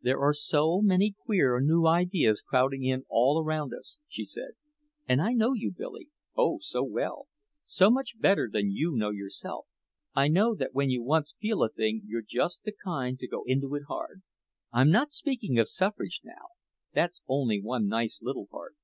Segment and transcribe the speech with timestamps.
[0.00, 4.50] "There are so many queer new ideas crowding in all around us," she said.
[5.08, 7.26] "And I know you, Billy, oh, so well
[7.64, 9.66] so much better than you know yourself.
[10.14, 13.42] I know that when you once feel a thing you're just the kind to go
[13.44, 14.22] into it hard.
[14.72, 16.50] I'm not speaking of suffrage now
[16.94, 18.76] that's only one nice little part.